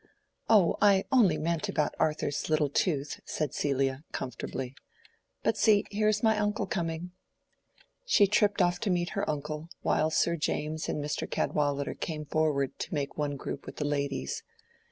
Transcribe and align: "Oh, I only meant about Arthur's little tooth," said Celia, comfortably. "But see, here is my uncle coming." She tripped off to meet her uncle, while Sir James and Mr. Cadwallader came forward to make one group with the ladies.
"Oh, 0.49 0.77
I 0.81 1.05
only 1.11 1.37
meant 1.37 1.69
about 1.69 1.93
Arthur's 1.99 2.49
little 2.49 2.69
tooth," 2.71 3.19
said 3.23 3.53
Celia, 3.53 4.03
comfortably. 4.11 4.73
"But 5.43 5.57
see, 5.57 5.85
here 5.91 6.07
is 6.07 6.23
my 6.23 6.39
uncle 6.39 6.65
coming." 6.65 7.11
She 8.03 8.25
tripped 8.25 8.63
off 8.63 8.79
to 8.79 8.89
meet 8.89 9.09
her 9.09 9.29
uncle, 9.29 9.69
while 9.83 10.09
Sir 10.09 10.35
James 10.37 10.89
and 10.89 11.03
Mr. 11.05 11.29
Cadwallader 11.29 11.93
came 11.93 12.25
forward 12.25 12.79
to 12.79 12.91
make 12.95 13.15
one 13.15 13.35
group 13.37 13.67
with 13.67 13.75
the 13.75 13.85
ladies. 13.85 14.41